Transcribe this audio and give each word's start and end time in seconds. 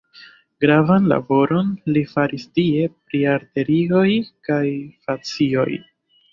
Gravan 0.63 1.03
laboron 1.11 1.69
li 1.97 2.03
faris 2.15 2.47
tie 2.61 2.89
pri 2.95 3.23
arterioj 3.37 4.09
kaj 4.51 4.67
fascioj. 5.07 5.71